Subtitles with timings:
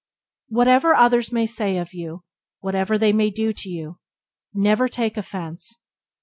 [0.47, 2.23] Whatever others may say of you,
[2.59, 3.99] whatever they may do to you,
[4.51, 5.77] never take offence.